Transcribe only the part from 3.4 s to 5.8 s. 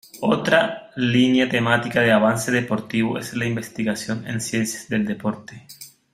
investigación en ciencias del deporte.